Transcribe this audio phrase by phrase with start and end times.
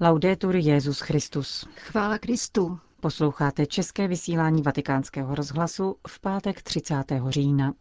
[0.00, 1.68] Laudetur Jezus Christus.
[1.76, 2.78] Chvála Kristu.
[3.00, 6.94] Posloucháte české vysílání Vatikánského rozhlasu v pátek 30.
[7.28, 7.72] října.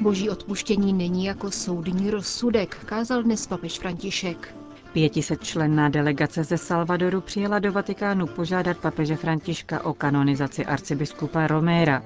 [0.00, 4.56] Boží odpuštění není jako soudní rozsudek, kázal dnes papež František.
[4.92, 12.02] Pětisetčlenná delegace ze Salvadoru přijela do Vatikánu požádat papeže Františka o kanonizaci arcibiskupa Roméra.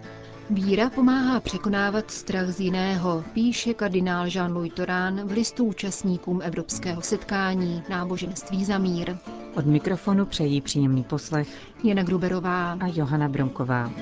[0.51, 7.83] Víra pomáhá překonávat strach z jiného, píše kardinál Jean-Louis Torán v listu účastníkům evropského setkání
[7.89, 9.17] Náboženství za mír.
[9.55, 11.49] Od mikrofonu přejí příjemný poslech
[11.85, 13.93] Jana Gruberová a Johana Bromková.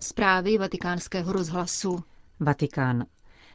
[0.00, 1.98] Zprávy vatikánského rozhlasu.
[2.40, 3.04] Vatikán.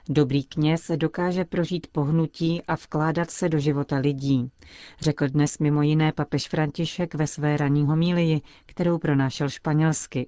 [0.10, 4.52] Dobrý kněz dokáže prožít pohnutí a vkládat se do života lidí,
[5.00, 10.28] řekl dnes mimo jiné papež František ve své ranní homílii, kterou pronášel španělsky.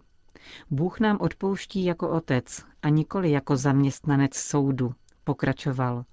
[0.72, 6.06] Bůh nám odpouští jako otec a nikoli jako zaměstnanec soudu, pokračoval.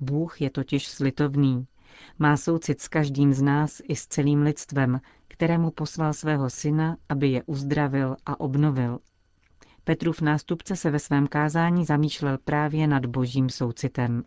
[0.00, 1.66] Bůh je totiž slitovný.
[2.18, 7.28] Má soucit s každým z nás i s celým lidstvem, kterému poslal svého syna, aby
[7.28, 8.98] je uzdravil a obnovil.
[9.90, 14.24] Petrův nástupce se ve svém kázání zamýšlel právě nad božím soucitem.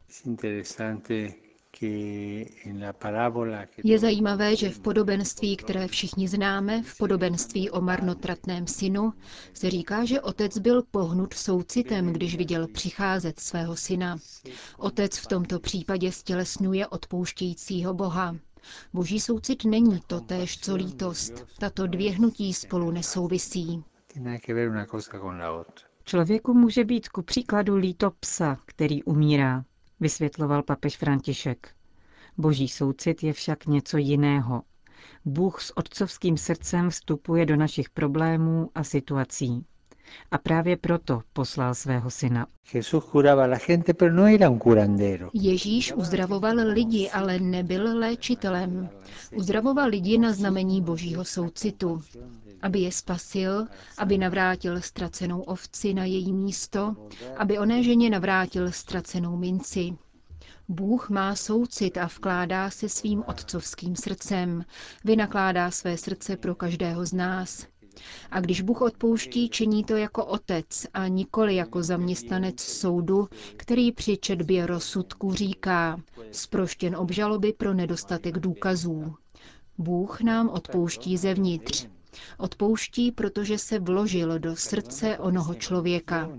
[3.84, 9.14] Je zajímavé, že v podobenství, které všichni známe, v podobenství o marnotratném synu,
[9.54, 14.18] se říká, že otec byl pohnut soucitem, když viděl přicházet svého syna.
[14.78, 18.36] Otec v tomto případě stělesňuje odpouštějícího Boha.
[18.94, 21.34] Boží soucit není to též, co lítost.
[21.60, 23.84] Tato dvě hnutí spolu nesouvisí.
[26.04, 29.66] Člověku může být ku příkladu líto psa, který umírá,
[30.00, 31.70] vysvětloval papež František.
[32.38, 34.62] Boží soucit je však něco jiného.
[35.26, 39.66] Bůh s otcovským srdcem vstupuje do našich problémů a situací.
[40.32, 42.48] A právě proto poslal svého syna.
[44.12, 44.28] No
[45.34, 48.90] Ježíš uzdravoval lidi, ale nebyl léčitelem.
[49.36, 52.02] Uzdravoval lidi na znamení božího soucitu.
[52.64, 56.96] Aby je spasil, aby navrátil ztracenou ovci na její místo,
[57.38, 59.94] aby oné ženě navrátil ztracenou minci.
[60.70, 64.66] Bůh má soucit a vkládá se svým otcovským srdcem.
[65.04, 67.68] Vynakládá své srdce pro každého z nás.
[68.32, 74.18] A když Bůh odpouští, činí to jako otec a nikoli jako zaměstnanec soudu, který při
[74.18, 76.02] četbě rozsudku říká,
[76.32, 79.16] sproštěn obžaloby pro nedostatek důkazů.
[79.78, 81.88] Bůh nám odpouští zevnitř.
[82.38, 86.30] Odpouští, protože se vložil do srdce onoho člověka.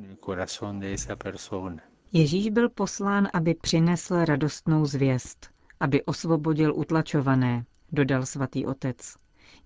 [2.13, 8.97] Ježíš byl poslán, aby přinesl radostnou zvěst, aby osvobodil utlačované, dodal svatý otec.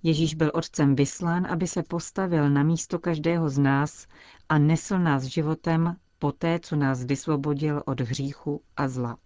[0.03, 4.07] Ježíš byl otcem vyslán, aby se postavil na místo každého z nás
[4.49, 9.17] a nesl nás životem poté, co nás vysvobodil od hříchu a zla.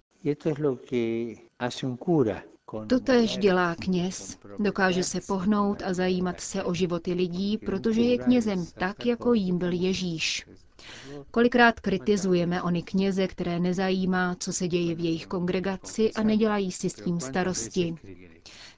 [2.86, 4.38] Totež dělá kněz.
[4.58, 9.58] Dokáže se pohnout a zajímat se o životy lidí, protože je knězem tak, jako jím
[9.58, 10.46] byl Ježíš.
[11.30, 16.90] Kolikrát kritizujeme ony kněze, které nezajímá, co se děje v jejich kongregaci a nedělají si
[16.90, 17.94] s tím starosti.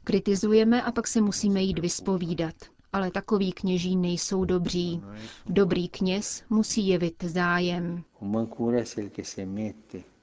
[0.05, 2.55] Kritizujeme a pak se musíme jít vyspovídat.
[2.93, 5.03] Ale takoví kněží nejsou dobří.
[5.47, 8.03] Dobrý kněz musí jevit zájem.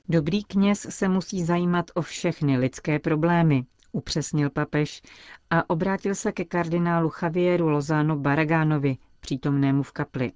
[0.10, 5.02] Dobrý kněz se musí zajímat o všechny lidské problémy, upřesnil papež
[5.50, 10.32] a obrátil se ke kardinálu Javieru Lozano Baragánovi, přítomnému v kapli.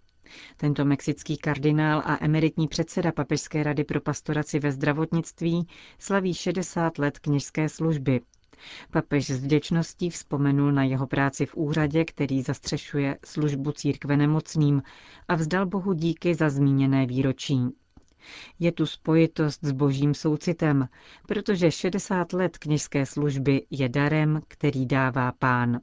[0.58, 5.68] Tento mexický kardinál a emeritní předseda Papežské rady pro pastoraci ve zdravotnictví
[6.00, 8.22] slaví 60 let kněžské služby.
[8.92, 14.82] Papež s vděčností vzpomenul na jeho práci v úřadě, který zastřešuje službu církve nemocným
[15.28, 17.60] a vzdal Bohu díky za zmíněné výročí.
[18.60, 20.90] Je tu spojitost s božím soucitem,
[21.28, 25.80] protože 60 let kněžské služby je darem, který dává pán.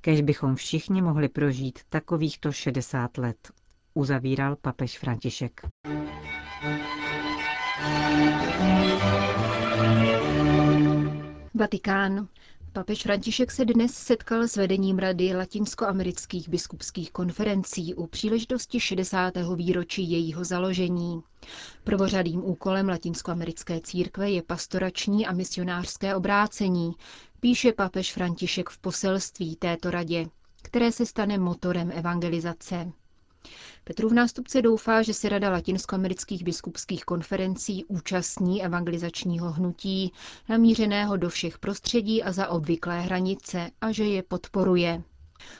[0.00, 3.52] Kež bychom všichni mohli prožít takovýchto 60 let,
[3.94, 5.60] uzavíral papež František.
[11.54, 12.28] Vatikán.
[12.76, 19.34] Papež František se dnes setkal s vedením Rady latinskoamerických biskupských konferencí u příležitosti 60.
[19.56, 21.20] výročí jejího založení.
[21.84, 26.92] Prvořadým úkolem latinskoamerické církve je pastorační a misionářské obrácení,
[27.40, 30.26] píše papež František v poselství této radě,
[30.62, 32.92] které se stane motorem evangelizace.
[33.84, 40.12] Petrův nástupce doufá, že se Rada latinskoamerických biskupských konferencí účastní evangelizačního hnutí,
[40.48, 45.02] namířeného do všech prostředí a za obvyklé hranice a že je podporuje.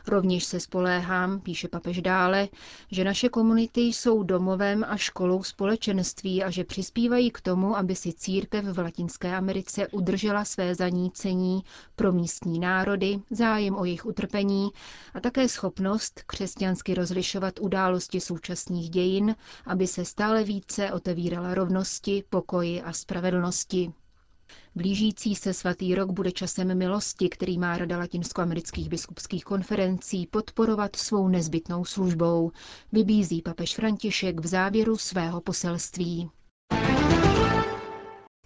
[0.07, 2.49] Rovněž se spoléhám, píše papež dále,
[2.91, 8.13] že naše komunity jsou domovem a školou společenství a že přispívají k tomu, aby si
[8.13, 11.63] církev v Latinské Americe udržela své zanícení
[11.97, 14.69] pro místní národy, zájem o jejich utrpení
[15.15, 19.37] a také schopnost křesťansky rozlišovat události současných dějin,
[19.67, 23.93] aby se stále více otevírala rovnosti, pokoji a spravedlnosti.
[24.77, 31.29] Blížící se svatý rok bude časem milosti, který má Rada latinskoamerických biskupských konferencí podporovat svou
[31.29, 32.51] nezbytnou službou,
[32.93, 36.31] vybízí papež František v závěru svého poselství.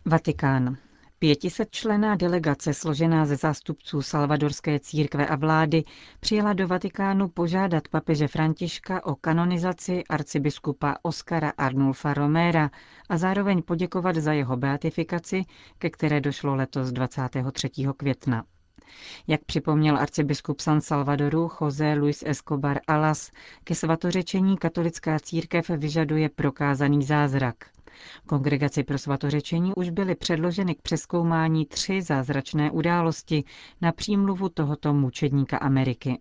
[0.04, 0.76] Vatikán.
[1.22, 5.84] Pětisetčlená delegace složená ze zástupců Salvadorské církve a vlády
[6.20, 12.70] přijela do Vatikánu požádat papeže Františka o kanonizaci arcibiskupa Oskara Arnulfa Romera
[13.08, 15.44] a zároveň poděkovat za jeho beatifikaci,
[15.78, 17.70] ke které došlo letos 23.
[17.96, 18.44] května.
[19.26, 23.30] Jak připomněl arcibiskup San Salvadoru José Luis Escobar Alas,
[23.64, 27.56] ke svatořečení katolická církev vyžaduje prokázaný zázrak.
[28.26, 33.44] Kongregaci pro svatořečení už byly předloženy k přeskoumání tři zázračné události
[33.80, 36.20] na přímluvu tohoto mučedníka Ameriky.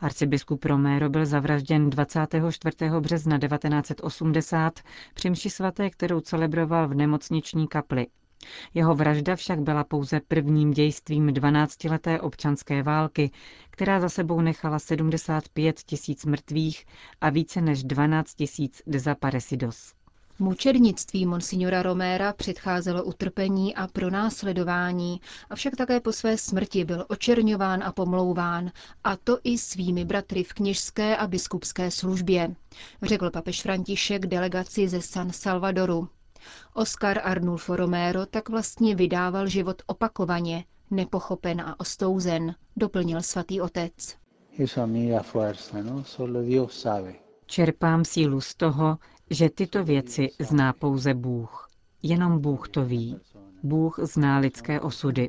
[0.00, 2.76] Arcibiskup Romero byl zavražděn 24.
[3.00, 4.80] března 1980
[5.14, 8.06] při mši svaté, kterou celebroval v nemocniční kapli.
[8.74, 13.30] Jeho vražda však byla pouze prvním dějstvím 12-leté občanské války,
[13.70, 16.84] která za sebou nechala 75 tisíc mrtvých
[17.20, 19.94] a více než 12 tisíc desaparecidos.
[20.42, 27.92] Mučednictví monsignora Roméra předcházelo utrpení a pronásledování, avšak také po své smrti byl očerňován a
[27.92, 28.70] pomlouván,
[29.04, 32.54] a to i svými bratry v kněžské a biskupské službě,
[33.02, 36.08] řekl papež František delegaci ze San Salvadoru.
[36.74, 44.16] Oscar Arnulfo Romero tak vlastně vydával život opakovaně, nepochopen a ostouzen, doplnil svatý otec.
[45.82, 46.04] No?
[47.46, 48.98] Čerpám sílu z toho,
[49.32, 51.68] že tyto věci zná pouze Bůh.
[52.02, 53.16] Jenom Bůh to ví.
[53.62, 55.28] Bůh zná lidské osudy.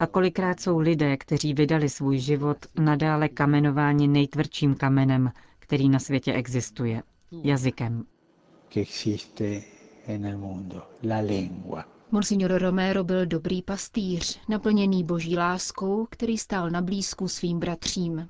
[0.00, 6.32] A kolikrát jsou lidé, kteří vydali svůj život, nadále kamenováni nejtvrdším kamenem, který na světě
[6.32, 7.02] existuje.
[7.44, 8.04] Jazykem.
[12.10, 18.28] Monsignor Romero byl dobrý pastýř, naplněný boží láskou, který stál na blízku svým bratřím.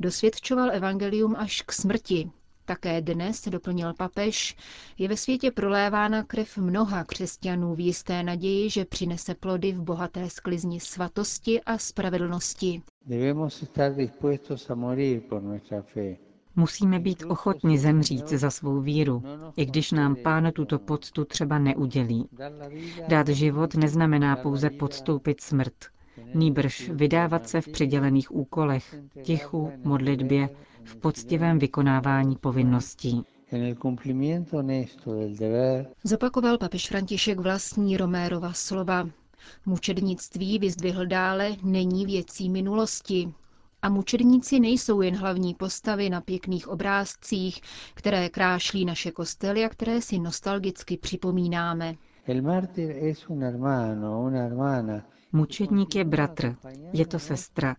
[0.00, 2.30] Dosvědčoval evangelium až k smrti,
[2.64, 4.56] také dnes, doplnil papež,
[4.98, 10.30] je ve světě prolévána krev mnoha křesťanů v jisté naději, že přinese plody v bohaté
[10.30, 12.82] sklizni svatosti a spravedlnosti.
[16.56, 19.22] Musíme být ochotni zemřít za svou víru,
[19.56, 22.28] i když nám pán tuto poctu třeba neudělí.
[23.08, 25.74] Dát život neznamená pouze podstoupit smrt,
[26.34, 30.48] nýbrž vydávat se v přidělených úkolech, tichu, modlitbě,
[30.84, 33.22] v poctivém vykonávání povinností.
[36.04, 39.08] Zopakoval papež František vlastní Romérova slova.
[39.66, 43.32] Mučednictví vyzdvihl dále není věcí minulosti.
[43.82, 47.60] A mučedníci nejsou jen hlavní postavy na pěkných obrázcích,
[47.94, 51.94] které krášlí naše kostely a které si nostalgicky připomínáme.
[52.26, 56.56] El mártir es un hermano, una hermana Mučedník je bratr,
[56.92, 57.76] je to sestra,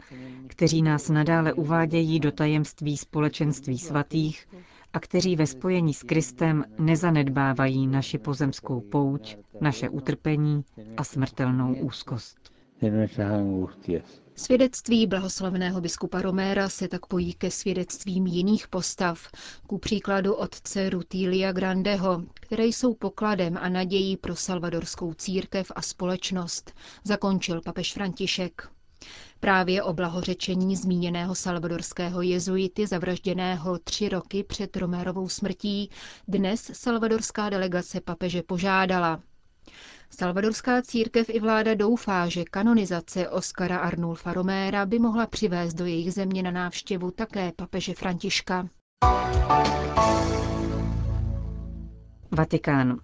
[0.47, 4.47] kteří nás nadále uvádějí do tajemství společenství svatých
[4.93, 10.65] a kteří ve spojení s Kristem nezanedbávají naši pozemskou pouť, naše utrpení
[10.97, 12.37] a smrtelnou úzkost.
[14.35, 19.27] Svědectví blahoslavného biskupa Roméra se tak pojí ke svědectvím jiných postav,
[19.67, 26.73] ku příkladu otce Rutilia Grandeho, které jsou pokladem a nadějí pro salvadorskou církev a společnost,
[27.03, 28.69] zakončil papež František.
[29.39, 35.89] Právě o blahořečení zmíněného salvadorského jezuity zavražděného tři roky před Romérovou smrtí
[36.27, 39.21] dnes salvadorská delegace papeže požádala.
[40.09, 46.13] Salvadorská církev i vláda doufá, že kanonizace Oskara Arnulfa Roméra by mohla přivést do jejich
[46.13, 48.67] země na návštěvu také papeže Františka.
[52.31, 52.99] Vatikán.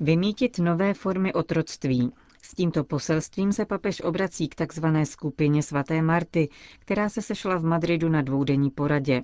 [0.00, 2.12] Vymítit nové formy otroctví.
[2.42, 7.64] S tímto poselstvím se papež obrací k takzvané skupině svaté Marty, která se sešla v
[7.64, 9.22] Madridu na dvoudenní poradě.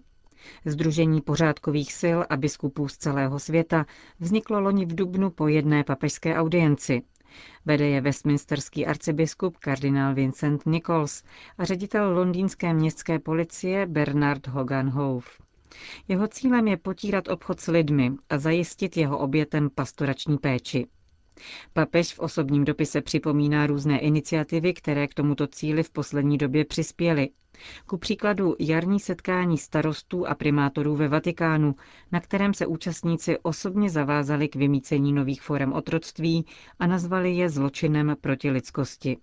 [0.64, 3.86] Združení pořádkových sil a biskupů z celého světa
[4.20, 7.02] vzniklo loni v Dubnu po jedné papežské audienci.
[7.66, 11.22] Vede je westminsterský arcibiskup kardinál Vincent Nichols
[11.58, 15.26] a ředitel londýnské městské policie Bernard Hogan Hove.
[16.08, 20.86] Jeho cílem je potírat obchod s lidmi a zajistit jeho obětem pastorační péči.
[21.72, 27.28] Papež v osobním dopise připomíná různé iniciativy, které k tomuto cíli v poslední době přispěly.
[27.86, 31.74] Ku příkladu jarní setkání starostů a primátorů ve Vatikánu,
[32.12, 36.46] na kterém se účastníci osobně zavázali k vymícení nových forem otroctví
[36.78, 39.16] a nazvali je zločinem proti lidskosti.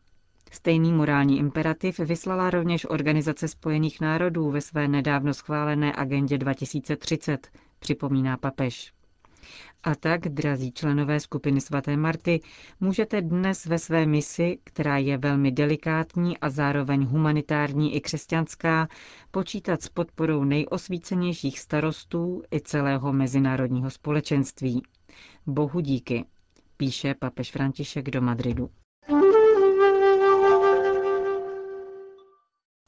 [0.51, 7.47] Stejný morální imperativ vyslala rovněž Organizace spojených národů ve své nedávno schválené agendě 2030,
[7.79, 8.93] připomíná papež.
[9.83, 12.41] A tak, drazí členové skupiny svaté Marty,
[12.79, 18.87] můžete dnes ve své misi, která je velmi delikátní a zároveň humanitární i křesťanská,
[19.31, 24.81] počítat s podporou nejosvícenějších starostů i celého mezinárodního společenství.
[25.45, 26.25] Bohu díky,
[26.77, 28.69] píše papež František do Madridu.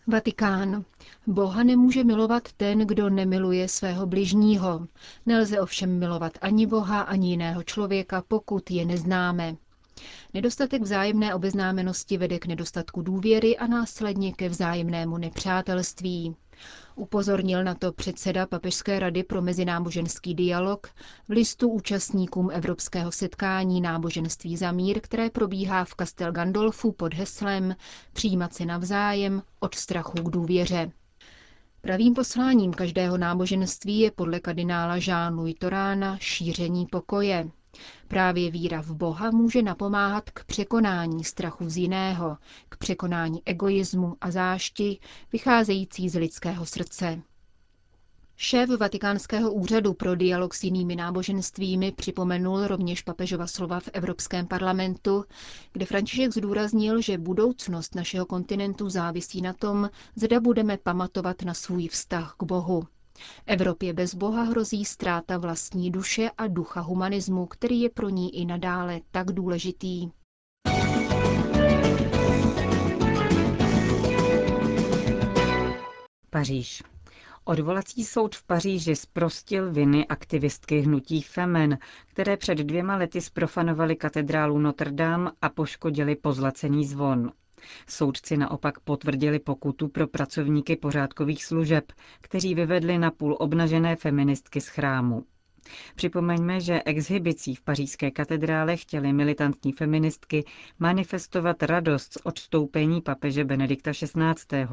[0.08, 0.86] Vatikán.
[1.28, 4.88] Boha nemůže milovat ten, kdo nemiluje svého bližního.
[5.26, 9.56] Nelze ovšem milovat ani Boha, ani jiného člověka, pokud je neznáme.
[10.34, 16.36] Nedostatek vzájemné obeznámenosti vede k nedostatku důvěry a následně ke vzájemnému nepřátelství.
[16.96, 20.88] Upozornil na to předseda Papežské rady pro mezináboženský dialog
[21.28, 27.76] v listu účastníkům Evropského setkání náboženství za mír, které probíhá v Castel Gandolfu pod heslem
[28.14, 30.92] Přijímat se navzájem od strachu k důvěře.
[31.82, 37.50] Pravým posláním každého náboženství je podle kardinála Jean-Louis Torána šíření pokoje.
[38.08, 42.38] Právě víra v Boha může napomáhat k překonání strachu z jiného,
[42.70, 45.00] k překonání egoismu a zášti
[45.34, 47.22] vycházející z lidského srdce.
[48.38, 55.26] Šéf Vatikánského úřadu pro dialog s jinými náboženstvími připomenul rovněž papežova slova v Evropském parlamentu,
[55.74, 61.88] kde František zdůraznil, že budoucnost našeho kontinentu závisí na tom, zda budeme pamatovat na svůj
[61.88, 62.84] vztah k Bohu.
[63.46, 68.46] Evropě bez Boha hrozí ztráta vlastní duše a ducha humanismu, který je pro ní i
[68.46, 70.10] nadále tak důležitý.
[76.30, 76.84] Paříž.
[77.46, 81.78] Odvolací soud v Paříži zprostil viny aktivistky hnutí Femen,
[82.08, 87.32] které před dvěma lety sprofanovali katedrálu Notre Dame a poškodili pozlacený zvon.
[87.88, 91.92] Soudci naopak potvrdili pokutu pro pracovníky pořádkových služeb,
[92.22, 95.24] kteří vyvedli na půl obnažené feministky z chrámu.
[95.96, 100.46] Připomeňme, že exhibicí v pařížské katedrále chtěly militantní feministky
[100.80, 104.68] manifestovat radost z odstoupení papeže Benedikta XVI.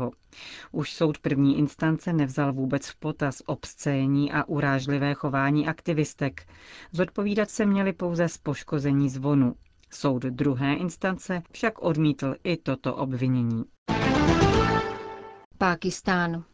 [0.73, 6.47] Už soud první instance nevzal vůbec v potaz obscénní a urážlivé chování aktivistek.
[6.93, 9.55] Zodpovídat se měli pouze z poškození zvonu.
[9.91, 13.65] Soud druhé instance však odmítl i toto obvinění.
[15.59, 16.45] Pákistán.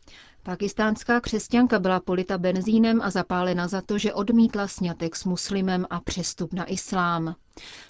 [0.43, 6.01] Pakistánská křesťanka byla polita benzínem a zapálena za to, že odmítla snětek s muslimem a
[6.01, 7.35] přestup na islám.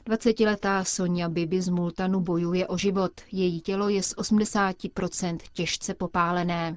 [0.06, 3.12] 20-letá Sonja Bibi z Multanu bojuje o život.
[3.32, 6.76] Její tělo je z 80% těžce popálené.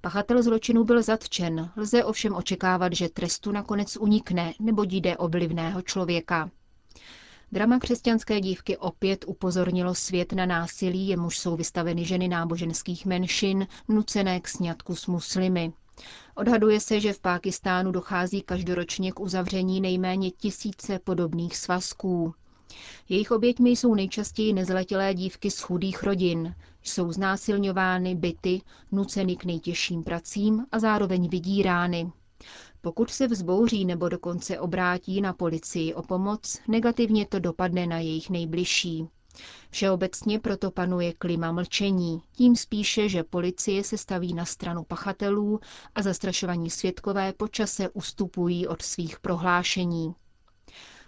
[0.00, 5.82] Pachatel zločinu byl zatčen, lze ovšem očekávat, že trestu nakonec unikne, nebo jde o vlivného
[5.82, 6.50] člověka.
[7.52, 14.40] Drama křesťanské dívky opět upozornilo svět na násilí, jemuž jsou vystaveny ženy náboženských menšin, nucené
[14.40, 15.72] k sňatku s muslimy.
[16.34, 22.34] Odhaduje se, že v Pákistánu dochází každoročně k uzavření nejméně tisíce podobných svazků.
[23.08, 26.54] Jejich oběťmi jsou nejčastěji nezletilé dívky z chudých rodin.
[26.82, 28.60] Jsou znásilňovány, byty,
[28.92, 32.12] nuceny k nejtěžším pracím a zároveň vydírány.
[32.80, 38.30] Pokud se vzbouří nebo dokonce obrátí na policii o pomoc, negativně to dopadne na jejich
[38.30, 39.08] nejbližší.
[39.70, 45.60] Všeobecně proto panuje klima mlčení, tím spíše, že policie se staví na stranu pachatelů
[45.94, 50.14] a zastrašovaní svědkové počase ustupují od svých prohlášení.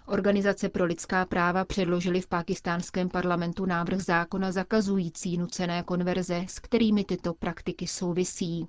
[0.07, 7.03] Organizace pro lidská práva předložily v pakistánském parlamentu návrh zákona zakazující nucené konverze, s kterými
[7.03, 8.67] tyto praktiky souvisí.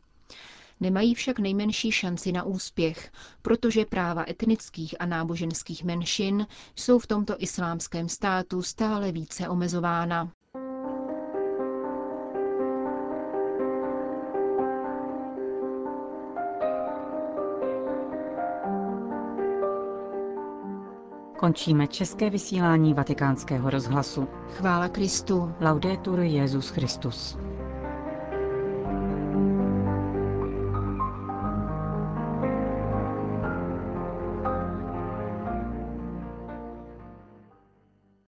[0.80, 6.46] Nemají však nejmenší šanci na úspěch, protože práva etnických a náboženských menšin
[6.76, 10.32] jsou v tomto islámském státu stále více omezována.
[21.38, 24.28] Končíme české vysílání vatikánského rozhlasu.
[24.48, 25.54] Chvála Kristu.
[25.60, 27.38] Laudetur Jezus Christus.